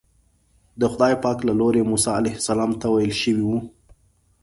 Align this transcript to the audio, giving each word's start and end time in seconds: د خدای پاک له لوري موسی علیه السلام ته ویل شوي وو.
د 0.79 0.81
خدای 0.91 1.13
پاک 1.23 1.37
له 1.47 1.53
لوري 1.59 1.81
موسی 1.89 2.11
علیه 2.19 2.35
السلام 2.41 2.71
ته 2.79 2.85
ویل 2.89 3.13
شوي 3.23 3.43
وو. 3.47 3.57